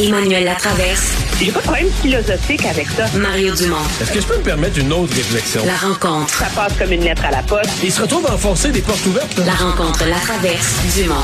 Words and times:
Emmanuel 0.00 0.44
Latraverse. 0.44 1.12
J'ai 1.40 1.52
pas 1.52 1.60
de 1.60 1.64
problème 1.64 1.88
philosophique 2.02 2.64
avec 2.66 2.88
ça. 2.88 3.06
Mario 3.16 3.54
Dumont. 3.54 3.76
Est-ce 4.00 4.12
que 4.12 4.20
je 4.20 4.26
peux 4.26 4.36
me 4.38 4.42
permettre 4.42 4.78
une 4.78 4.92
autre 4.92 5.14
réflexion? 5.14 5.62
La 5.64 5.76
rencontre. 5.76 6.34
Ça 6.34 6.46
passe 6.54 6.76
comme 6.76 6.92
une 6.92 7.02
lettre 7.04 7.24
à 7.24 7.30
la 7.30 7.42
poste. 7.42 7.70
Il 7.82 7.92
se 7.92 8.02
retrouve 8.02 8.26
à 8.26 8.34
enfoncer 8.34 8.70
des 8.72 8.80
portes 8.82 9.04
ouvertes. 9.06 9.36
là. 9.38 9.44
La 9.46 9.52
rencontre 9.52 10.04
Latraverse. 10.06 10.96
Dumont. 10.96 11.14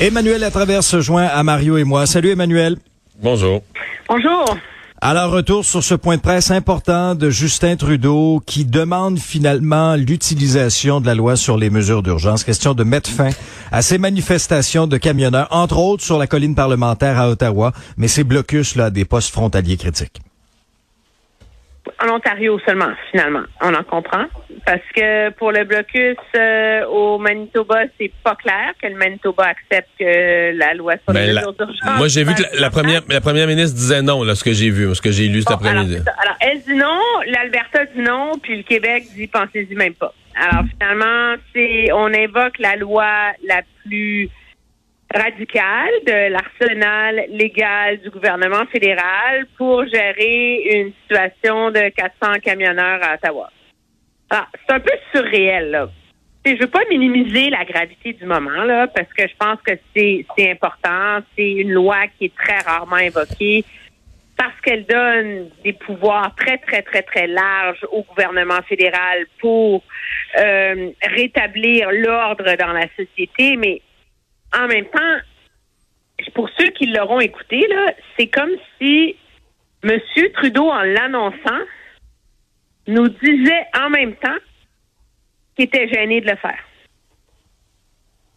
Emmanuel 0.00 0.40
Latraverse 0.40 0.86
se 0.86 1.00
joint 1.00 1.26
à 1.26 1.42
Mario 1.42 1.76
et 1.78 1.84
moi. 1.84 2.06
Salut 2.06 2.30
Emmanuel. 2.30 2.76
Bonjour. 3.20 3.62
Bonjour. 4.08 4.56
Alors, 5.00 5.30
retour 5.30 5.64
sur 5.64 5.84
ce 5.84 5.94
point 5.94 6.16
de 6.16 6.20
presse 6.20 6.50
important 6.50 7.14
de 7.14 7.30
Justin 7.30 7.76
Trudeau 7.76 8.42
qui 8.44 8.64
demande 8.64 9.20
finalement 9.20 9.94
l'utilisation 9.94 11.00
de 11.00 11.06
la 11.06 11.14
loi 11.14 11.36
sur 11.36 11.56
les 11.56 11.70
mesures 11.70 12.02
d'urgence. 12.02 12.42
Question 12.42 12.74
de 12.74 12.82
mettre 12.82 13.08
fin 13.08 13.30
à 13.70 13.80
ces 13.80 13.98
manifestations 13.98 14.88
de 14.88 14.96
camionneurs, 14.96 15.46
entre 15.52 15.78
autres 15.78 16.02
sur 16.02 16.18
la 16.18 16.26
colline 16.26 16.56
parlementaire 16.56 17.16
à 17.16 17.30
Ottawa, 17.30 17.72
mais 17.96 18.08
ces 18.08 18.24
blocus 18.24 18.74
là 18.74 18.90
des 18.90 19.04
postes 19.04 19.30
frontaliers 19.30 19.76
critiques. 19.76 20.20
En 22.00 22.08
Ontario 22.14 22.60
seulement, 22.64 22.90
finalement. 23.10 23.42
On 23.60 23.74
en 23.74 23.82
comprend. 23.82 24.26
Parce 24.64 24.82
que 24.94 25.30
pour 25.30 25.50
le 25.50 25.64
blocus 25.64 26.16
euh, 26.36 26.84
au 26.86 27.18
Manitoba, 27.18 27.80
c'est 27.98 28.12
pas 28.22 28.36
clair 28.36 28.72
que 28.80 28.86
le 28.86 28.94
Manitoba 28.94 29.46
accepte 29.46 29.88
que 29.98 30.56
la 30.56 30.74
loi 30.74 30.94
sur 31.04 31.12
Ben, 31.12 31.26
les 31.26 31.32
la- 31.32 31.40
mesures 31.40 31.54
d'urgence. 31.54 31.96
moi, 31.98 32.06
j'ai 32.08 32.22
vu 32.22 32.34
que 32.34 32.42
la, 32.42 32.60
la 32.60 32.70
première, 32.70 33.02
la 33.08 33.20
première 33.20 33.48
ministre 33.48 33.74
disait 33.76 34.02
non, 34.02 34.22
là, 34.22 34.34
ce 34.36 34.44
que 34.44 34.52
j'ai 34.52 34.70
vu, 34.70 34.94
ce 34.94 35.02
que 35.02 35.10
j'ai 35.10 35.26
lu 35.26 35.40
cet 35.42 35.48
Bon, 35.58 35.66
alors, 35.66 35.82
après-midi. 35.82 36.02
ça. 36.04 36.12
alors, 36.22 36.36
elle 36.40 36.60
dit 36.62 36.74
non, 36.74 37.00
l'Alberta 37.26 37.84
dit 37.86 38.00
non, 38.00 38.32
puis 38.40 38.58
le 38.58 38.62
Québec 38.62 39.04
dit 39.16 39.26
pensez-y 39.26 39.74
même 39.74 39.94
pas. 39.94 40.12
Alors, 40.36 40.64
finalement, 40.78 41.34
c'est 41.52 41.90
on 41.92 42.06
invoque 42.14 42.58
la 42.60 42.76
loi 42.76 43.06
la 43.46 43.62
plus 43.84 44.28
radicale 45.14 45.92
de 46.06 46.32
l'arsenal 46.32 47.24
légal 47.30 47.98
du 48.00 48.10
gouvernement 48.10 48.66
fédéral 48.70 49.46
pour 49.56 49.86
gérer 49.86 50.80
une 50.80 50.92
situation 51.02 51.70
de 51.70 51.88
400 51.90 52.40
camionneurs 52.42 53.00
à 53.02 53.14
Ottawa. 53.14 53.50
Alors, 54.30 54.46
c'est 54.66 54.74
un 54.74 54.80
peu 54.80 54.92
surréel, 55.14 55.70
là. 55.70 55.88
Je 56.44 56.56
veux 56.56 56.70
pas 56.70 56.84
minimiser 56.88 57.50
la 57.50 57.64
gravité 57.64 58.14
du 58.14 58.24
moment, 58.24 58.64
là, 58.64 58.86
parce 58.86 59.12
que 59.12 59.26
je 59.28 59.34
pense 59.38 59.58
que 59.62 59.72
c'est 59.94 60.24
c'est 60.36 60.50
important. 60.50 61.20
C'est 61.36 61.50
une 61.50 61.72
loi 61.72 62.06
qui 62.16 62.26
est 62.26 62.34
très 62.34 62.58
rarement 62.60 62.96
invoquée 62.96 63.64
parce 64.38 64.58
qu'elle 64.62 64.86
donne 64.86 65.50
des 65.64 65.72
pouvoirs 65.72 66.32
très, 66.36 66.58
très, 66.58 66.82
très, 66.82 67.02
très 67.02 67.26
larges 67.26 67.84
au 67.90 68.02
gouvernement 68.02 68.62
fédéral 68.68 69.26
pour 69.40 69.82
euh, 70.38 70.90
rétablir 71.02 71.90
l'ordre 71.90 72.54
dans 72.56 72.72
la 72.72 72.86
société, 72.96 73.56
mais 73.56 73.82
en 74.56 74.66
même 74.66 74.86
temps, 74.86 75.18
pour 76.34 76.48
ceux 76.58 76.68
qui 76.68 76.86
l'auront 76.86 77.20
écouté, 77.20 77.66
c'est 78.16 78.28
comme 78.28 78.50
si 78.78 79.16
M. 79.82 79.98
Trudeau, 80.34 80.68
en 80.68 80.82
l'annonçant, 80.82 81.60
nous 82.86 83.08
disait 83.08 83.66
en 83.78 83.90
même 83.90 84.14
temps 84.16 84.36
qu'il 85.54 85.66
était 85.66 85.88
gêné 85.88 86.20
de 86.20 86.30
le 86.30 86.36
faire. 86.36 86.58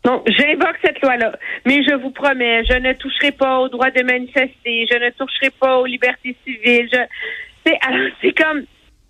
Donc, 0.04 0.24
j'invoque 0.28 0.78
cette 0.84 1.02
loi-là. 1.02 1.38
Mais 1.66 1.84
je 1.84 1.94
vous 1.96 2.12
promets, 2.12 2.64
je 2.66 2.74
ne 2.74 2.94
toucherai 2.94 3.32
pas 3.32 3.60
au 3.60 3.70
droit 3.70 3.92
de 3.92 4.04
manifester, 4.04 4.88
je 4.92 4.98
ne 4.98 5.10
toucherai 5.12 5.52
pas 5.52 5.78
aux 5.78 5.86
libertés 5.86 6.36
civiles. 6.44 6.90
Je, 6.92 7.72
alors, 7.88 8.10
c'est 8.22 8.34
comme, 8.34 8.66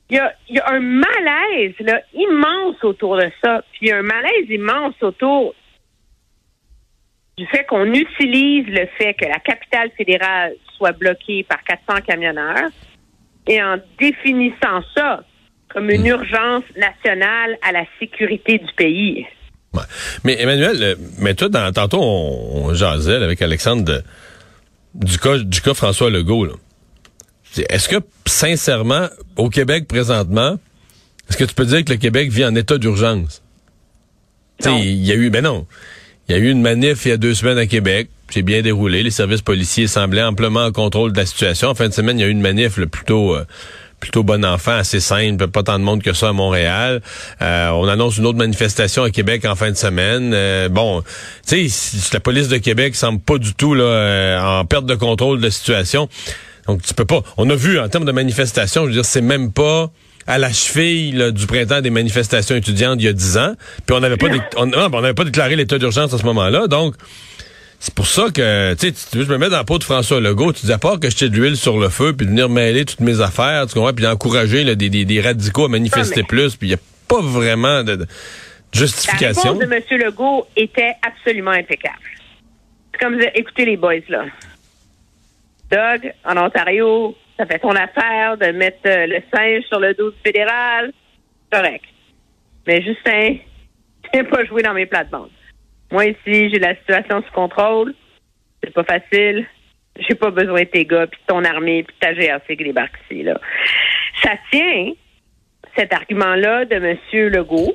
il 0.09 0.22
y 0.50 0.59
a, 0.59 0.69
un 0.69 0.79
malaise 0.81 1.75
immense 2.13 2.83
autour 2.83 3.18
de 3.18 3.29
ça. 3.44 3.63
Puis 3.73 3.91
un 3.91 4.01
malaise 4.01 4.50
immense 4.50 4.95
autour 5.01 5.56
du 7.41 7.47
fait 7.47 7.66
qu'on 7.66 7.85
utilise 7.91 8.68
le 8.68 8.88
fait 8.97 9.16
que 9.16 9.25
la 9.25 9.40
capitale 9.40 9.90
fédérale 9.97 10.53
soit 10.78 10.91
bloquée 10.91 11.44
par 11.44 11.63
400 11.63 12.02
camionneurs 12.06 12.69
et 13.47 13.62
en 13.63 13.78
définissant 14.00 14.81
ça 14.96 15.24
comme 15.69 15.90
une 15.90 16.06
urgence 16.06 16.63
nationale 16.78 17.57
à 17.68 17.72
la 17.72 17.84
sécurité 18.00 18.59
du 18.59 18.72
pays. 18.78 19.25
Ouais. 19.74 19.81
Mais 20.24 20.40
Emmanuel, 20.40 20.78
euh, 20.84 20.96
mais 21.19 21.34
toi, 21.34 21.50
dans- 21.50 21.72
tantôt, 21.72 22.00
on, 22.01 22.66
on 22.66 22.74
jasait 22.75 23.16
avec 23.16 23.41
Alexandre 23.41 23.84
de- 23.85 24.03
du, 24.94 25.18
cas, 25.18 25.38
du 25.40 25.62
cas 25.62 25.74
François 25.74 26.09
Legault. 26.12 26.47
Est-ce 27.69 27.90
que, 27.90 27.96
sincèrement, 28.28 29.07
au 29.38 29.50
Québec 29.50 29.88
présentement, 29.88 30.59
est-ce 31.30 31.38
que 31.38 31.46
tu 31.46 31.56
peux 31.56 31.66
dire 31.66 31.84
que 31.85 31.91
le 31.91 31.97
Québec 31.97 32.30
vit 32.30 32.46
en 32.46 32.53
état 32.56 32.78
d'urgence? 32.78 33.41
Il 34.63 35.03
y 35.06 35.12
a 35.12 35.16
eu, 35.16 35.30
ben 35.31 35.44
non. 35.44 35.66
Il 36.31 36.36
y 36.36 36.38
a 36.38 36.44
eu 36.44 36.50
une 36.50 36.62
manif 36.62 37.06
il 37.06 37.09
y 37.09 37.12
a 37.12 37.18
deux 37.18 37.34
semaines 37.34 37.58
à 37.58 37.66
Québec. 37.66 38.08
C'est 38.30 38.42
bien 38.42 38.62
déroulé. 38.62 39.03
Les 39.03 39.12
services 39.12 39.42
policiers 39.42 39.88
semblaient 39.88 40.24
amplement 40.24 40.64
en 40.64 40.72
contrôle 40.72 41.12
de 41.12 41.18
la 41.18 41.25
situation. 41.25 41.68
En 41.68 41.75
fin 41.75 41.90
de 41.90 41.94
semaine, 41.94 42.18
il 42.18 42.22
y 42.22 42.24
a 42.24 42.30
eu 42.30 42.31
une 42.31 42.40
manif 42.40 42.78
là, 42.78 42.86
plutôt 42.86 43.36
euh, 43.36 43.44
plutôt 44.00 44.24
bon 44.24 44.46
enfant, 44.46 44.72
assez 44.72 45.02
simple, 45.02 45.50
pas 45.50 45.62
tant 45.62 45.78
de 45.78 45.84
monde 45.84 46.02
que 46.02 46.14
ça 46.14 46.30
à 46.30 46.31
Montréal. 46.31 47.02
Euh, 47.42 47.68
on 47.72 47.86
annonce 47.86 48.16
une 48.18 48.25
autre 48.25 48.38
manifestation 48.38 49.03
à 49.03 49.09
Québec 49.09 49.44
en 49.44 49.56
fin 49.56 49.72
de 49.72 49.75
semaine. 49.75 50.31
Euh, 50.34 50.69
bon, 50.69 51.03
tu 51.46 51.69
sais, 51.69 52.09
la 52.14 52.22
police 52.22 52.48
de 52.48 52.59
Québec 52.59 52.96
semble 52.96 53.19
pas 53.19 53.38
du 53.38 53.53
tout 53.53 53.74
là 53.74 53.84
euh, 53.84 54.40
en 54.40 54.63
perte 54.63 54.86
de 54.86 54.96
contrôle 54.96 55.40
de 55.40 55.44
la 55.44 55.52
situation. 55.52 56.08
Donc 56.66 56.81
tu 56.81 56.94
peux 56.94 57.03
pas. 57.03 57.24
On 57.36 57.50
a 57.50 57.56
vu 57.56 57.78
en 57.78 57.90
termes 57.90 58.06
de 58.06 58.13
manifestation, 58.13 58.84
je 58.84 58.88
veux 58.88 58.94
dire, 58.94 59.03
c'est 59.03 59.19
même 59.19 59.52
pas 59.52 59.92
à 60.28 60.38
la 60.38 60.52
cheville 60.52 61.14
là, 61.14 61.32
du 61.32 61.48
printemps 61.48 61.82
des 61.82 61.90
manifestations 61.90 62.56
étudiantes 62.56 62.98
il 63.00 63.06
y 63.06 63.08
a 63.08 63.14
dix 63.14 63.38
ans. 63.38 63.54
Puis 63.86 63.96
on 63.96 64.00
n'avait 64.00 64.18
pas, 64.18 64.28
on 64.58 64.70
pas 65.14 65.24
déclaré 65.24 65.56
l'état 65.56 65.78
d'urgence 65.78 66.14
à 66.14 66.18
ce 66.18 66.24
moment-là. 66.26 66.68
Donc 66.68 66.96
c'est 67.80 67.94
pour 67.96 68.06
ça 68.06 68.26
que, 68.31 68.76
tu 68.76 68.90
sais, 68.90 68.94
tu 69.12 69.18
veux, 69.18 69.26
je 69.26 69.30
me 69.31 69.40
mets 69.40 69.50
dans 69.50 69.58
la 69.58 69.64
peau 69.64 69.80
de 69.80 69.84
François 69.84 70.20
Legault, 70.20 70.54
tu 70.54 70.68
dis 70.68 70.72
à 70.72 70.78
part 70.78 71.00
que 71.00 71.10
jeter 71.10 71.30
de 71.30 71.36
l'huile 71.36 71.58
sur 71.58 71.80
le 71.80 71.90
feu, 71.90 72.14
puis 72.14 72.28
de 72.28 72.31
venir 72.31 72.48
mêler 72.48 72.86
toutes 72.86 73.00
mes 73.00 73.22
affaires, 73.22 73.66
tu 73.66 73.74
comprends, 73.74 73.92
puis 73.94 74.04
d'encourager 74.04 74.64
là, 74.64 74.76
des, 74.76 74.90
des, 74.92 75.04
des 75.04 75.20
radicaux 75.20 75.66
à 75.66 75.68
manifester 75.68 76.18
Non, 76.22 76.28
mais- 76.31 76.38
plus, 76.44 76.56
puis 76.56 76.68
il 76.68 76.72
n'y 76.72 76.76
a 76.76 76.80
pas 77.08 77.22
vraiment 77.22 77.84
de, 77.84 77.96
de 77.96 78.04
La 78.04 78.80
justification. 78.80 79.54
réponse 79.58 79.68
de 79.68 79.74
M. 79.96 80.00
Legault 80.06 80.46
était 80.56 80.94
absolument 81.01 81.50
impeccable. 81.51 81.95
C'est 82.94 83.00
comme 83.00 83.16
vous- 83.16 83.25
écoutez 83.34 83.66
les 83.66 83.78
boys 83.78 83.95
là. 84.10 84.25
Doug, 85.72 86.13
en 86.25 86.38
Ontario, 86.38 87.16
ça 87.42 87.48
fait 87.48 87.60
ton 87.60 87.72
affaire 87.72 88.38
de 88.38 88.52
mettre 88.52 88.86
euh, 88.86 89.08
le 89.08 89.20
singe 89.34 89.64
sur 89.64 89.80
le 89.80 89.96
dos 89.96 90.12
du 90.12 90.18
fédéral. 90.24 90.94
Correct. 91.52 91.84
Mais 92.68 92.84
Justin, 92.84 93.38
tu 94.14 94.24
pas 94.26 94.46
joué 94.46 94.62
dans 94.62 94.76
mes 94.76 94.86
plates-bandes. 94.86 95.32
Moi 95.92 96.06
ici, 96.06 96.50
j'ai 96.52 96.60
la 96.60 96.76
situation 96.76 97.24
sous 97.24 97.34
contrôle. 97.34 97.96
C'est 98.64 98.74
pas 98.74 98.84
facile. 98.84 99.48
J'ai 100.08 100.14
pas 100.14 100.30
besoin 100.30 100.62
de 100.62 100.68
tes 100.68 100.86
gars, 100.86 101.08
puis 101.08 101.20
de 101.20 101.34
ton 101.34 101.44
armée, 101.44 101.84
puis 101.84 101.96
de 102.00 102.00
ta 102.00 102.14
GRC 102.14 102.56
qui 102.56 102.64
débarque 102.64 102.96
ici. 103.10 103.24
Là. 103.24 103.40
Ça 104.22 104.34
tient, 104.52 104.92
cet 105.76 105.94
argument-là 105.94 106.66
de 106.66 106.76
M. 106.76 106.98
Legault, 107.30 107.74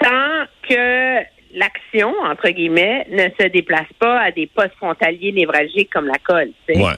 tant 0.00 0.44
que 0.62 1.18
l'action, 1.52 2.14
entre 2.24 2.48
guillemets, 2.50 3.06
ne 3.10 3.28
se 3.38 3.48
déplace 3.48 3.92
pas 3.98 4.20
à 4.20 4.30
des 4.30 4.46
postes 4.46 4.76
frontaliers 4.76 5.32
névralgiques 5.32 5.92
comme 5.92 6.06
la 6.06 6.18
colle. 6.18 6.52
Ouais. 6.68 6.94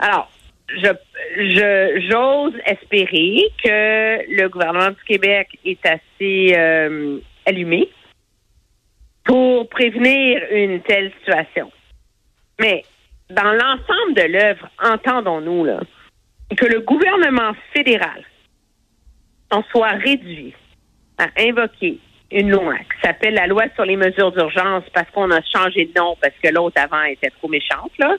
Alors, 0.00 0.30
je, 0.76 2.08
j'ose 2.10 2.54
espérer 2.66 3.44
que 3.62 4.36
le 4.36 4.48
gouvernement 4.48 4.90
du 4.90 5.02
Québec 5.06 5.48
est 5.64 5.84
assez 5.84 6.54
euh, 6.56 7.18
allumé 7.46 7.88
pour 9.24 9.68
prévenir 9.68 10.42
une 10.50 10.80
telle 10.82 11.12
situation. 11.18 11.70
Mais 12.60 12.84
dans 13.30 13.52
l'ensemble 13.52 14.14
de 14.14 14.32
l'œuvre, 14.32 14.68
entendons-nous 14.82 15.64
là, 15.64 15.80
que 16.56 16.66
le 16.66 16.80
gouvernement 16.80 17.52
fédéral 17.72 18.24
en 19.50 19.62
soit 19.70 19.90
réduit 19.90 20.54
à 21.18 21.28
invoquer 21.38 21.98
une 22.32 22.50
loi 22.50 22.76
qui 22.78 23.00
s'appelle 23.02 23.34
la 23.34 23.46
loi 23.46 23.64
sur 23.74 23.84
les 23.84 23.96
mesures 23.96 24.32
d'urgence 24.32 24.84
parce 24.94 25.10
qu'on 25.10 25.30
a 25.30 25.40
changé 25.42 25.86
de 25.86 25.98
nom 25.98 26.16
parce 26.20 26.34
que 26.42 26.48
l'autre 26.48 26.80
avant 26.80 27.02
était 27.02 27.30
trop 27.30 27.48
méchante, 27.48 27.92
là. 27.98 28.16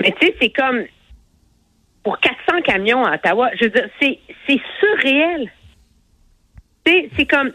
Mais 0.00 0.12
tu 0.12 0.26
sais, 0.26 0.34
c'est 0.40 0.50
comme 0.50 0.84
pour 2.02 2.18
400 2.18 2.62
camions 2.64 3.04
à 3.04 3.14
Ottawa, 3.14 3.50
je 3.58 3.64
veux 3.64 3.70
dire, 3.70 3.88
c'est, 4.00 4.18
c'est 4.46 4.60
surréel. 4.80 5.50
C'est, 6.86 7.10
c'est 7.16 7.26
comme, 7.26 7.52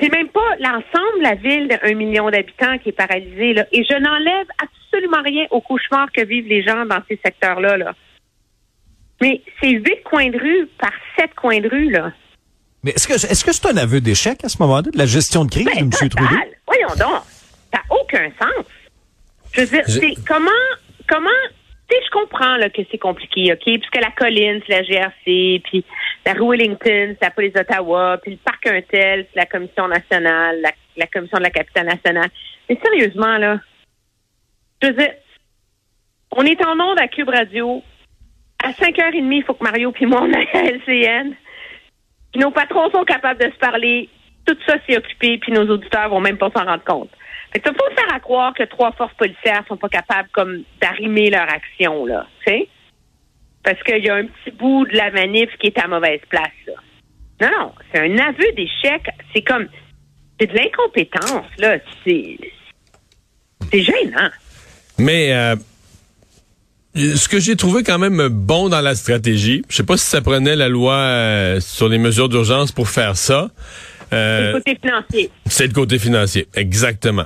c'est 0.00 0.10
même 0.10 0.28
pas 0.28 0.56
l'ensemble 0.58 1.18
de 1.18 1.22
la 1.22 1.34
ville 1.36 1.68
d'un 1.68 1.94
million 1.94 2.28
d'habitants 2.30 2.78
qui 2.78 2.88
est 2.88 2.92
paralysée, 2.92 3.52
là. 3.54 3.66
Et 3.72 3.84
je 3.84 3.94
n'enlève 3.94 4.46
absolument 4.62 5.22
rien 5.22 5.46
au 5.50 5.60
cauchemar 5.60 6.10
que 6.12 6.24
vivent 6.24 6.48
les 6.48 6.62
gens 6.62 6.84
dans 6.86 7.00
ces 7.08 7.18
secteurs-là, 7.24 7.76
là. 7.76 7.94
Mais 9.20 9.42
c'est 9.60 9.70
huit 9.70 10.02
coins 10.04 10.30
de 10.30 10.38
rue 10.38 10.66
par 10.78 10.92
sept 11.16 11.34
coins 11.34 11.60
de 11.60 11.68
rue, 11.68 11.90
là. 11.90 12.12
Mais 12.82 12.92
est-ce 12.92 13.06
que 13.06 13.12
est-ce 13.12 13.44
que 13.44 13.52
c'est 13.52 13.66
un 13.66 13.76
aveu 13.76 14.00
d'échec 14.00 14.42
à 14.42 14.48
ce 14.48 14.56
moment-là 14.62 14.90
de 14.90 14.96
la 14.98 15.04
gestion 15.06 15.44
de 15.44 15.50
crise 15.50 15.66
Ben, 15.66 15.74
de 15.74 15.80
M. 15.80 15.90
Trudeau? 15.90 16.24
Voyons 16.66 16.88
donc. 16.98 17.22
Ça 17.72 17.78
n'a 17.78 17.82
aucun 18.00 18.30
sens. 18.40 18.64
Je 19.52 19.60
veux 19.60 19.66
dire, 19.66 19.82
Je- 19.86 20.00
c'est 20.00 20.14
comment, 20.26 20.50
comment, 21.06 21.28
tu 21.90 21.96
sais, 21.96 22.02
je 22.04 22.10
comprends 22.10 22.56
là, 22.56 22.70
que 22.70 22.82
c'est 22.90 22.98
compliqué, 22.98 23.52
OK? 23.52 23.64
Puisque 23.64 23.96
la 23.96 24.10
colline, 24.12 24.60
c'est 24.66 24.72
la 24.72 24.82
GRC, 24.82 25.60
puis 25.64 25.84
la 26.24 26.32
rue 26.34 26.50
Wellington, 26.50 27.16
c'est 27.18 27.22
la 27.22 27.30
police 27.30 27.52
d'Ottawa, 27.52 28.18
puis 28.22 28.32
le 28.32 28.38
parc 28.38 28.66
Untel, 28.66 29.26
c'est 29.32 29.40
la 29.40 29.46
commission 29.46 29.88
nationale, 29.88 30.62
la, 30.96 31.06
commission 31.06 31.38
de 31.38 31.42
la 31.42 31.50
capitale 31.50 31.86
nationale. 31.86 32.30
Mais 32.68 32.78
sérieusement, 32.82 33.38
là, 33.38 33.58
je 34.82 34.88
veux 34.88 34.94
dire, 34.94 35.14
on 36.32 36.44
est 36.44 36.64
en 36.64 36.78
onde 36.78 37.00
à 37.00 37.08
Cube 37.08 37.28
Radio. 37.28 37.82
À 38.62 38.70
5h30, 38.72 39.32
il 39.32 39.42
faut 39.44 39.54
que 39.54 39.64
Mario 39.64 39.90
puis 39.90 40.06
moi, 40.06 40.22
on 40.22 40.32
aille 40.32 40.48
à 40.52 40.64
LCN. 40.64 41.34
Puis 42.32 42.40
nos 42.40 42.50
patrons 42.50 42.90
sont 42.90 43.04
capables 43.04 43.40
de 43.40 43.50
se 43.50 43.58
parler. 43.58 44.08
Tout 44.46 44.56
ça 44.66 44.76
s'est 44.86 44.96
occupé, 44.96 45.38
puis 45.38 45.52
nos 45.52 45.66
auditeurs 45.68 46.08
vont 46.08 46.20
même 46.20 46.38
pas 46.38 46.50
s'en 46.50 46.64
rendre 46.64 46.84
compte. 46.84 47.10
Fait 47.52 47.60
que 47.60 47.70
faut 47.70 47.94
faire 47.96 48.14
à 48.14 48.20
croire 48.20 48.54
que 48.54 48.62
trois 48.64 48.92
forces 48.92 49.14
policières 49.14 49.64
sont 49.68 49.76
pas 49.76 49.88
capables 49.88 50.28
comme 50.32 50.62
d'arrimer 50.80 51.30
leur 51.30 51.48
action, 51.52 52.06
là. 52.06 52.26
Parce 53.62 53.82
qu'il 53.82 54.04
y 54.04 54.08
a 54.08 54.14
un 54.14 54.26
petit 54.26 54.56
bout 54.56 54.86
de 54.86 54.96
la 54.96 55.10
manif 55.10 55.50
qui 55.58 55.66
est 55.66 55.78
à 55.78 55.88
mauvaise 55.88 56.20
place, 56.28 56.48
là. 56.66 56.74
Non, 57.40 57.50
non, 57.58 57.72
c'est 57.90 58.00
un 58.00 58.18
aveu 58.18 58.52
d'échec. 58.54 59.02
C'est 59.34 59.42
comme 59.42 59.66
c'est 60.38 60.46
de 60.46 60.54
l'incompétence, 60.54 61.46
là. 61.58 61.78
C'est 62.04 62.38
c'est 63.70 63.82
gênant. 63.82 64.30
Mais 64.98 65.32
euh, 65.32 65.56
ce 66.94 67.28
que 67.28 67.40
j'ai 67.40 67.56
trouvé 67.56 67.82
quand 67.82 67.98
même 67.98 68.28
bon 68.28 68.68
dans 68.68 68.80
la 68.80 68.94
stratégie, 68.94 69.62
je 69.68 69.76
sais 69.76 69.84
pas 69.84 69.96
si 69.96 70.06
ça 70.06 70.20
prenait 70.20 70.56
la 70.56 70.68
loi 70.68 70.94
euh, 70.94 71.60
sur 71.60 71.88
les 71.88 71.98
mesures 71.98 72.28
d'urgence 72.28 72.72
pour 72.72 72.88
faire 72.88 73.16
ça. 73.16 73.50
Euh, 74.12 74.48
Le 74.52 74.58
côté 74.58 74.78
financier. 74.82 75.30
c'est 75.46 75.66
le 75.66 75.72
côté 75.72 75.98
financier, 75.98 76.46
exactement. 76.54 77.24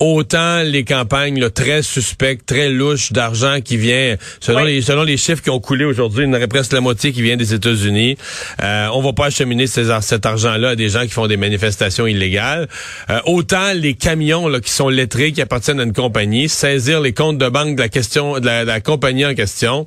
Autant 0.00 0.62
les 0.62 0.82
campagnes 0.82 1.38
là, 1.38 1.48
très 1.48 1.80
suspectes, 1.82 2.44
très 2.44 2.68
louches 2.70 3.12
d'argent 3.12 3.60
qui 3.60 3.76
vient, 3.76 4.16
selon, 4.40 4.62
Oui. 4.64 4.74
les, 4.74 4.82
selon 4.82 5.04
les 5.04 5.16
chiffres 5.16 5.42
qui 5.42 5.50
ont 5.50 5.60
coulé 5.60 5.84
aujourd'hui, 5.84 6.24
il 6.24 6.26
y 6.26 6.30
en 6.30 6.34
aurait 6.34 6.48
presque 6.48 6.72
la 6.72 6.80
moitié 6.80 7.12
qui 7.12 7.22
vient 7.22 7.36
des 7.36 7.54
États-Unis. 7.54 8.16
Euh, 8.62 8.88
on 8.94 9.00
va 9.00 9.12
pas 9.12 9.26
acheminer 9.26 9.68
ces 9.68 9.84
cet 10.00 10.26
argent-là 10.26 10.70
à 10.70 10.74
des 10.74 10.88
gens 10.88 11.02
qui 11.02 11.10
font 11.10 11.28
des 11.28 11.36
manifestations 11.36 12.08
illégales. 12.08 12.66
Euh, 13.10 13.20
autant 13.26 13.72
les 13.74 13.94
camions 13.94 14.48
là, 14.48 14.58
qui 14.58 14.70
sont 14.72 14.88
lettrés, 14.88 15.30
qui 15.30 15.40
appartiennent 15.40 15.78
à 15.78 15.84
une 15.84 15.92
compagnie, 15.92 16.48
saisir 16.48 17.00
les 17.00 17.12
comptes 17.12 17.38
de 17.38 17.48
banque 17.48 17.76
de 17.76 17.80
la 17.82 17.88
question 17.88 18.40
de 18.40 18.46
la, 18.46 18.62
de 18.64 18.68
la 18.68 18.80
compagnie 18.80 19.24
en 19.24 19.34
question. 19.34 19.86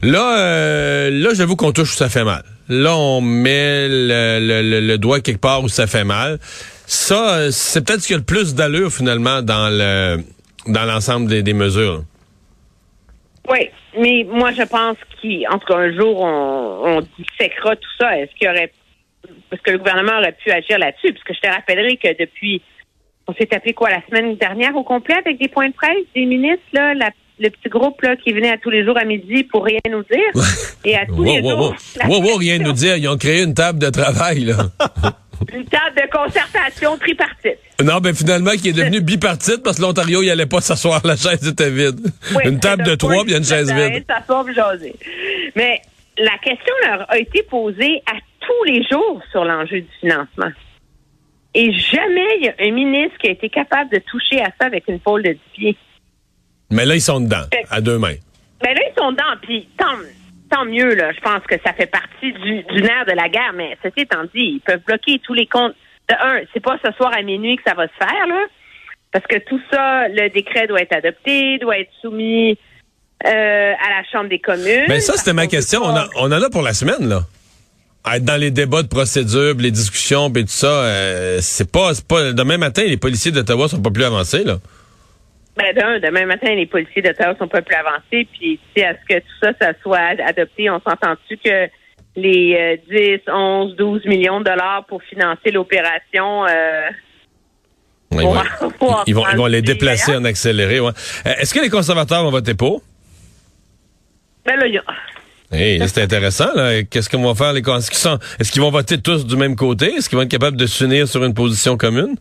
Là, 0.00 0.38
euh, 0.38 1.10
là, 1.10 1.30
j'avoue 1.34 1.56
qu'on 1.56 1.72
touche 1.72 1.92
où 1.92 1.96
ça 1.96 2.08
fait 2.08 2.24
mal. 2.24 2.44
Là, 2.68 2.96
on 2.96 3.20
met 3.20 3.88
le, 3.88 4.80
le- 4.80 4.98
doigt 4.98 5.20
quelque 5.20 5.40
part 5.40 5.62
où 5.62 5.68
ça 5.68 5.86
fait 5.86 6.04
mal. 6.04 6.38
Ça, 6.86 7.50
c'est 7.50 7.84
peut-être 7.86 8.00
ce 8.00 8.08
qui 8.08 8.14
a 8.14 8.18
le 8.18 8.22
plus 8.22 8.54
d'allure 8.54 8.90
finalement 8.92 9.42
dans 9.42 9.68
le 9.70 10.22
dans 10.66 10.84
l'ensemble 10.84 11.28
des, 11.42 11.52
mesures. 11.52 12.04
Oui, 13.50 13.68
mais 13.98 14.24
moi, 14.30 14.50
je 14.52 14.62
pense 14.62 14.96
qu'en 15.20 15.58
tout 15.58 15.66
cas, 15.66 15.76
un 15.76 15.92
jour, 15.94 16.20
on, 16.20 16.96
on 16.96 17.00
disséquera 17.18 17.76
tout 17.76 17.90
ça. 18.00 18.18
Est-ce 18.18 18.34
qu'il 18.38 18.46
y 18.46 18.50
aurait. 18.50 18.72
Parce 19.50 19.60
que 19.62 19.72
le 19.72 19.78
gouvernement 19.78 20.18
aurait 20.18 20.32
pu 20.32 20.50
agir 20.50 20.78
là-dessus, 20.78 21.12
puisque 21.12 21.34
je 21.34 21.40
te 21.40 21.52
rappellerai 21.54 21.96
que 21.98 22.08
depuis. 22.18 22.62
On 23.26 23.32
s'est 23.34 23.46
tapé 23.46 23.72
quoi 23.72 23.88
la 23.90 24.02
semaine 24.06 24.36
dernière 24.36 24.76
au 24.76 24.84
complet 24.84 25.14
avec 25.16 25.38
des 25.38 25.48
points 25.48 25.68
de 25.68 25.74
presse 25.74 26.04
des 26.14 26.26
ministres, 26.26 26.62
la- 26.74 27.10
le 27.38 27.48
petit 27.50 27.68
groupe 27.68 28.00
là, 28.02 28.14
qui 28.16 28.32
venait 28.32 28.50
à 28.52 28.58
tous 28.58 28.70
les 28.70 28.84
jours 28.84 28.96
à 28.96 29.04
midi 29.04 29.44
pour 29.44 29.64
rien 29.64 29.80
nous 29.90 30.04
dire. 30.04 30.44
Et 30.84 30.94
à 30.96 31.04
tous 31.06 31.14
Wow, 31.16 31.24
les 31.24 31.40
wow, 31.40 31.50
jours. 31.50 31.74
wow. 32.08 32.22
Wow, 32.22 32.36
rien 32.36 32.58
nous 32.58 32.72
dire. 32.72 32.96
Ils 32.96 33.08
ont 33.08 33.16
créé 33.16 33.42
une 33.42 33.54
table 33.54 33.78
de 33.78 33.90
travail, 33.90 34.40
là. 34.44 34.56
Une 35.52 35.64
table 35.66 35.96
de 35.96 36.10
concertation 36.16 36.96
tripartite. 36.96 37.58
non, 37.82 37.98
ben 37.98 38.14
finalement, 38.14 38.52
qui 38.52 38.68
est 38.68 38.72
devenue 38.72 39.00
bipartite 39.00 39.62
parce 39.64 39.76
que 39.78 39.82
l'Ontario, 39.82 40.22
il 40.22 40.30
allait 40.30 40.46
pas 40.46 40.60
s'asseoir, 40.60 41.00
la 41.04 41.16
chaise 41.16 41.46
était 41.46 41.70
vide. 41.70 42.00
Oui, 42.34 42.42
une 42.46 42.60
table 42.60 42.84
de 42.84 42.94
trois, 42.94 43.24
puis 43.24 43.30
il 43.30 43.32
y 43.32 43.34
a 43.34 43.38
une 43.38 43.44
chaise 43.44 43.66
de- 43.66 43.74
vide. 43.74 44.04
Ça 44.08 44.22
jaser. 44.54 44.94
Mais 45.56 45.82
la 46.16 46.38
question 46.42 46.72
leur 46.86 47.10
a 47.10 47.18
été 47.18 47.42
posée 47.42 48.00
à 48.06 48.14
tous 48.40 48.64
les 48.72 48.84
jours 48.90 49.20
sur 49.32 49.44
l'enjeu 49.44 49.80
du 49.80 49.88
financement. 50.00 50.50
Et 51.54 51.72
jamais 51.72 52.26
il 52.38 52.44
y 52.44 52.48
a 52.48 52.54
un 52.66 52.70
ministre 52.72 53.18
qui 53.20 53.26
a 53.28 53.32
été 53.32 53.48
capable 53.48 53.90
de 53.90 53.98
toucher 54.10 54.40
à 54.40 54.46
ça 54.58 54.66
avec 54.66 54.84
une 54.88 55.00
pôle 55.00 55.24
de 55.24 55.32
10 55.32 55.38
pieds. 55.56 55.76
Mais 56.74 56.84
là, 56.84 56.94
ils 56.94 57.00
sont 57.00 57.20
dedans, 57.20 57.44
à 57.70 57.80
deux 57.80 57.98
mains. 57.98 58.14
Ben 58.62 58.74
là, 58.74 58.80
ils 58.90 58.98
sont 59.00 59.12
dedans, 59.12 59.24
puis 59.42 59.68
tant, 59.78 59.86
tant 60.50 60.64
mieux, 60.64 60.94
là. 60.94 61.12
Je 61.12 61.20
pense 61.20 61.42
que 61.48 61.54
ça 61.64 61.72
fait 61.72 61.86
partie 61.86 62.32
du, 62.32 62.62
du 62.62 62.82
nerf 62.82 63.04
de 63.06 63.12
la 63.12 63.28
guerre, 63.28 63.52
mais 63.54 63.76
ceci 63.82 64.00
étant 64.02 64.24
dit, 64.34 64.56
ils 64.56 64.60
peuvent 64.64 64.82
bloquer 64.86 65.20
tous 65.24 65.34
les 65.34 65.46
comptes. 65.46 65.74
De 66.08 66.14
un, 66.14 66.40
c'est 66.52 66.60
pas 66.60 66.76
ce 66.84 66.92
soir 66.92 67.12
à 67.16 67.22
minuit 67.22 67.56
que 67.56 67.62
ça 67.66 67.74
va 67.74 67.86
se 67.86 67.92
faire, 67.98 68.26
là. 68.28 68.44
Parce 69.12 69.26
que 69.26 69.36
tout 69.48 69.60
ça, 69.72 70.08
le 70.08 70.28
décret 70.30 70.66
doit 70.66 70.80
être 70.82 70.94
adopté, 70.94 71.58
doit 71.58 71.78
être 71.78 71.90
soumis 72.02 72.58
euh, 73.26 73.28
à 73.72 73.90
la 73.90 74.04
Chambre 74.12 74.28
des 74.28 74.40
communes. 74.40 74.84
Mais 74.88 75.00
ça, 75.00 75.14
c'était 75.16 75.32
ma 75.32 75.46
question. 75.46 75.80
On, 75.84 75.94
a- 75.96 76.08
on 76.16 76.26
en 76.32 76.42
a 76.42 76.50
pour 76.50 76.62
la 76.62 76.72
semaine, 76.74 77.08
là. 77.08 77.20
Être 78.12 78.24
dans 78.24 78.36
les 78.38 78.50
débats 78.50 78.82
de 78.82 78.88
procédure, 78.88 79.54
les 79.58 79.70
discussions, 79.70 80.30
puis 80.30 80.42
tout 80.42 80.50
ça, 80.50 80.66
euh, 80.66 81.38
c'est 81.40 81.70
pas, 81.70 81.94
c'est 81.94 82.06
pas. 82.06 82.32
Demain 82.34 82.58
matin, 82.58 82.82
les 82.86 82.98
policiers 82.98 83.30
d'Ottawa 83.32 83.66
sont 83.68 83.80
pas 83.80 83.90
plus 83.90 84.04
avancés, 84.04 84.44
là. 84.44 84.58
Ben 85.56 85.72
d'un, 85.74 86.00
demain 86.00 86.26
matin, 86.26 86.52
les 86.54 86.66
policiers 86.66 87.00
d'Ottawa 87.02 87.36
sont 87.38 87.46
pas 87.46 87.62
plus 87.62 87.76
avancés, 87.76 88.26
puis 88.32 88.58
tu 88.74 88.80
sais, 88.80 88.86
à 88.86 88.94
ce 88.94 89.14
que 89.14 89.20
tout 89.20 89.26
ça, 89.40 89.52
ça 89.60 89.72
soit 89.82 89.98
ad- 89.98 90.20
adopté, 90.20 90.68
on 90.68 90.80
s'entend-tu 90.80 91.36
que 91.36 91.68
les 92.16 92.78
euh, 92.90 93.16
10, 93.18 93.20
11, 93.32 93.76
12 93.76 94.04
millions 94.06 94.40
de 94.40 94.44
dollars 94.46 94.84
pour 94.88 95.00
financer 95.04 95.52
l'opération 95.52 96.44
euh, 96.46 96.88
Ils 98.12 98.20
vont, 99.14 99.26
ils 99.32 99.36
vont 99.36 99.46
les 99.46 99.62
déplacer 99.62 100.16
en 100.16 100.24
accéléré, 100.24 100.80
ouais. 100.80 100.90
Euh, 101.26 101.30
Est-ce 101.38 101.54
que 101.54 101.60
les 101.60 101.70
conservateurs 101.70 102.22
vont 102.24 102.30
voter 102.30 102.54
pour? 102.54 102.82
ben 104.44 104.56
là, 104.56 104.66
il 104.66 104.74
y 104.74 104.78
a- 104.78 104.84
Hey, 105.52 105.80
c'est 105.88 106.02
intéressant, 106.02 106.52
là. 106.56 106.82
Qu'est-ce 106.82 107.08
qu'on 107.08 107.22
va 107.22 107.34
faire, 107.36 107.52
les 107.52 107.62
cons- 107.62 107.76
Est-ce 107.76 107.90
qu'ils 107.90 107.98
sont, 108.00 108.18
est-ce 108.40 108.50
qu'ils 108.50 108.60
vont 108.62 108.70
voter 108.72 109.00
tous 109.00 109.24
du 109.24 109.36
même 109.36 109.54
côté? 109.54 109.86
Est-ce 109.94 110.08
qu'ils 110.08 110.16
vont 110.18 110.24
être 110.24 110.30
capables 110.30 110.56
de 110.56 110.66
s'unir 110.66 111.06
sur 111.06 111.22
une 111.22 111.32
position 111.34 111.76
commune? 111.76 112.16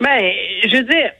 Ben, 0.00 0.20
je 0.68 0.76
veux 0.76 0.82
dire, 0.84 1.10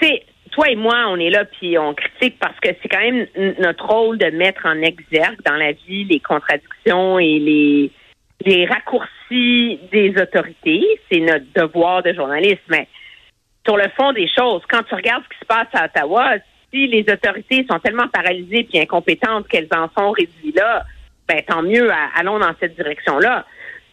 tu 0.00 0.06
sais, 0.06 0.22
toi 0.54 0.70
et 0.70 0.76
moi, 0.76 1.06
on 1.08 1.18
est 1.18 1.30
là 1.30 1.44
puis 1.44 1.76
on 1.78 1.94
critique 1.94 2.38
parce 2.38 2.58
que 2.60 2.68
c'est 2.80 2.88
quand 2.88 3.00
même 3.00 3.26
notre 3.58 3.86
rôle 3.86 4.18
de 4.18 4.26
mettre 4.26 4.66
en 4.66 4.80
exergue 4.80 5.40
dans 5.44 5.56
la 5.56 5.72
vie 5.72 6.04
les 6.04 6.20
contradictions 6.20 7.18
et 7.18 7.38
les, 7.38 8.66
raccourcis 8.66 9.80
des 9.90 10.14
autorités. 10.20 10.84
C'est 11.10 11.20
notre 11.20 11.46
devoir 11.56 12.02
de 12.02 12.12
journaliste. 12.12 12.62
Mais 12.68 12.86
sur 13.66 13.76
le 13.76 13.88
fond 13.96 14.12
des 14.12 14.28
choses, 14.28 14.62
quand 14.68 14.82
tu 14.82 14.94
regardes 14.94 15.24
ce 15.24 15.28
qui 15.30 15.40
se 15.40 15.46
passe 15.46 15.68
à 15.72 15.86
Ottawa, 15.86 16.34
si 16.72 16.86
les 16.86 17.04
autorités 17.10 17.66
sont 17.68 17.78
tellement 17.78 18.08
paralysées 18.08 18.64
puis 18.64 18.78
incompétentes 18.78 19.48
qu'elles 19.48 19.68
en 19.74 19.88
sont 19.96 20.10
réduites 20.10 20.56
là, 20.56 20.84
ben 21.26 21.42
tant 21.42 21.62
mieux, 21.62 21.90
allons 22.16 22.38
dans 22.38 22.52
cette 22.60 22.76
direction-là. 22.76 23.46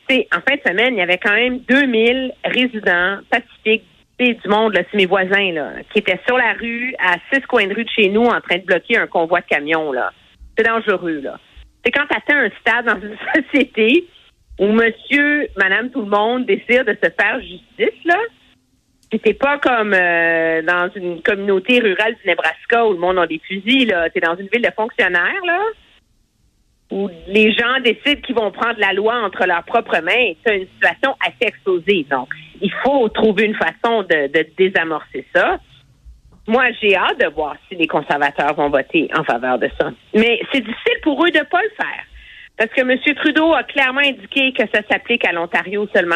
En 0.09 0.41
fin 0.41 0.55
de 0.55 0.61
semaine, 0.67 0.95
il 0.95 0.97
y 0.97 1.01
avait 1.01 1.17
quand 1.17 1.33
même 1.33 1.59
2000 1.59 2.33
résidents 2.43 3.19
pacifiques 3.29 3.85
du 4.29 4.49
monde, 4.49 4.73
là, 4.73 4.81
c'est 4.89 4.97
mes 4.97 5.05
voisins, 5.05 5.51
là, 5.51 5.71
qui 5.91 5.99
étaient 5.99 6.19
sur 6.27 6.37
la 6.37 6.53
rue, 6.53 6.93
à 6.99 7.15
six 7.31 7.41
coins 7.41 7.67
de 7.67 7.73
rue 7.73 7.83
de 7.83 7.89
chez 7.89 8.09
nous, 8.09 8.23
en 8.23 8.41
train 8.41 8.57
de 8.57 8.65
bloquer 8.65 8.97
un 8.97 9.07
convoi 9.07 9.41
de 9.41 9.45
camions, 9.45 9.91
là. 9.91 10.11
C'est 10.57 10.65
dangereux, 10.65 11.21
là. 11.21 11.39
C'est 11.83 11.91
quand 11.91 12.05
tu 12.07 12.33
un 12.33 12.49
stade 12.61 12.85
dans 12.85 13.01
une 13.01 13.17
société 13.35 14.05
où 14.59 14.67
monsieur, 14.67 15.47
madame, 15.57 15.89
tout 15.89 16.01
le 16.01 16.09
monde 16.09 16.45
décide 16.45 16.85
de 16.85 16.97
se 17.01 17.09
faire 17.09 17.39
justice, 17.41 18.05
là. 18.05 18.17
Puis 19.09 19.19
t'es 19.19 19.33
pas 19.33 19.57
comme 19.57 19.93
euh, 19.93 20.61
dans 20.61 20.89
une 20.95 21.21
communauté 21.21 21.79
rurale 21.79 22.15
du 22.15 22.27
Nebraska 22.29 22.85
où 22.85 22.93
le 22.93 22.99
monde 22.99 23.19
a 23.19 23.27
des 23.27 23.41
fusils, 23.45 23.87
là. 23.87 24.09
T'es 24.09 24.19
dans 24.19 24.35
une 24.35 24.47
ville 24.47 24.61
de 24.61 24.71
fonctionnaires, 24.75 25.45
là 25.45 25.59
où 26.91 27.09
les 27.27 27.53
gens 27.53 27.79
décident 27.83 28.21
qu'ils 28.21 28.35
vont 28.35 28.51
prendre 28.51 28.77
la 28.79 28.93
loi 28.93 29.15
entre 29.23 29.45
leurs 29.47 29.63
propres 29.63 29.99
mains, 29.99 30.33
c'est 30.45 30.57
une 30.57 30.67
situation 30.67 31.15
assez 31.25 31.47
explosive. 31.47 32.07
Donc, 32.09 32.27
il 32.61 32.71
faut 32.83 33.07
trouver 33.09 33.45
une 33.45 33.55
façon 33.55 34.03
de, 34.03 34.27
de 34.27 34.45
désamorcer 34.57 35.25
ça. 35.33 35.59
Moi, 36.47 36.65
j'ai 36.81 36.95
hâte 36.95 37.19
de 37.19 37.27
voir 37.27 37.55
si 37.69 37.75
les 37.75 37.87
conservateurs 37.87 38.53
vont 38.55 38.69
voter 38.69 39.09
en 39.17 39.23
faveur 39.23 39.57
de 39.57 39.69
ça. 39.79 39.91
Mais 40.13 40.39
c'est 40.51 40.59
difficile 40.61 40.97
pour 41.03 41.23
eux 41.25 41.31
de 41.31 41.37
ne 41.39 41.43
pas 41.43 41.61
le 41.61 41.69
faire. 41.77 42.03
Parce 42.57 42.71
que 42.71 42.81
M. 42.81 42.99
Trudeau 43.15 43.53
a 43.53 43.63
clairement 43.63 44.01
indiqué 44.01 44.51
que 44.51 44.63
ça 44.73 44.81
s'applique 44.91 45.25
à 45.25 45.31
l'Ontario 45.31 45.87
seulement. 45.95 46.15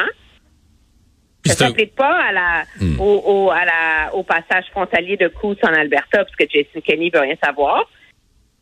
Ça 1.46 1.66
un- 1.66 1.68
s'applique 1.70 1.96
pas 1.96 2.20
à 2.28 2.32
la, 2.32 2.64
Hmm. 2.80 3.00
au, 3.00 3.22
au- 3.26 3.52
à 3.52 3.66
la, 3.66 4.14
au 4.16 4.24
passage 4.24 4.66
frontalier 4.72 5.16
de 5.16 5.28
Coutts 5.28 5.64
en 5.64 5.74
Alberta, 5.74 6.26
parce 6.26 6.36
que 6.36 6.44
Jason 6.50 6.82
Kenney 6.84 7.12
veut 7.14 7.22
rien 7.22 7.36
savoir. 7.44 7.86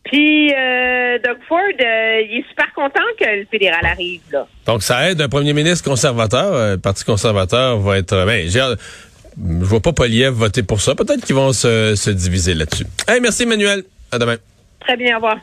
Puis, 0.04 0.54
euh, 0.54 1.18
Doug 1.24 1.38
Ford, 1.48 1.60
euh, 1.60 2.22
il 2.30 2.40
est 2.40 2.50
super 2.50 2.72
content 2.76 3.02
que 3.20 3.24
le 3.26 3.46
fédéral 3.50 3.86
arrive, 3.86 4.22
là. 4.32 4.46
Donc, 4.66 4.84
ça 4.84 5.10
aide 5.10 5.22
un 5.22 5.30
premier 5.30 5.54
ministre 5.54 5.90
conservateur. 5.90 6.54
euh, 6.54 6.72
Le 6.74 6.78
Parti 6.80 7.06
conservateur 7.06 7.80
va 7.80 7.98
être... 7.98 8.14
euh, 8.14 8.26
Ben, 8.26 8.48
je 8.50 8.60
vois 9.66 9.80
pas 9.80 9.94
Poliev 9.94 10.34
voter 10.34 10.62
pour 10.62 10.82
ça. 10.82 10.94
Peut-être 10.94 11.26
qu'ils 11.26 11.36
vont 11.36 11.54
se, 11.54 11.96
se 11.96 12.10
diviser 12.12 12.54
là-dessus. 12.54 12.86
Hey, 13.08 13.20
merci, 13.22 13.44
Emmanuel. 13.44 13.84
À 14.12 14.20
demain. 14.20 14.36
Très 14.82 14.98
bien, 14.98 15.14
au 15.14 15.16
revoir. 15.16 15.38